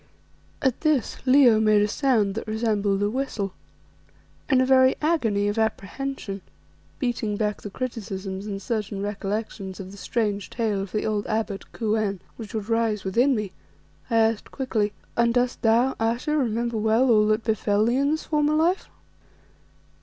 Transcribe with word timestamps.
At 0.63 0.81
this 0.81 1.17
Leo 1.27 1.59
made 1.59 1.83
a 1.83 1.87
sound 1.87 2.33
that 2.33 2.47
resembled 2.47 3.03
a 3.03 3.09
whistle. 3.11 3.53
In 4.49 4.59
a 4.59 4.65
very 4.65 4.95
agony 4.99 5.47
of 5.47 5.59
apprehension, 5.59 6.41
beating 6.97 7.37
back 7.37 7.61
the 7.61 7.69
criticisms 7.69 8.47
and 8.47 8.59
certain 8.59 9.03
recollections 9.03 9.79
of 9.79 9.91
the 9.91 9.99
strange 9.99 10.49
tale 10.49 10.81
of 10.81 10.91
the 10.91 11.05
old 11.05 11.27
abbot, 11.27 11.71
Kou 11.71 11.97
en, 11.97 12.19
which 12.35 12.55
would 12.55 12.67
rise 12.67 13.03
within 13.03 13.35
me, 13.35 13.51
I 14.09 14.15
asked 14.15 14.49
quickly 14.49 14.93
"And 15.15 15.35
dost 15.35 15.61
thou, 15.61 15.95
Ayesha, 15.99 16.35
remember 16.35 16.77
well 16.77 17.11
all 17.11 17.27
that 17.27 17.43
befell 17.43 17.85
thee 17.85 17.97
in 17.97 18.09
this 18.09 18.23
former 18.25 18.55
life?" 18.55 18.89